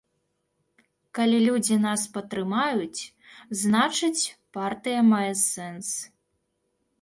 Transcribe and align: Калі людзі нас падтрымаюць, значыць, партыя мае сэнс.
Калі 1.17 1.37
людзі 1.47 1.77
нас 1.83 2.01
падтрымаюць, 2.15 3.01
значыць, 3.61 4.23
партыя 4.59 5.05
мае 5.13 5.31
сэнс. 5.45 5.87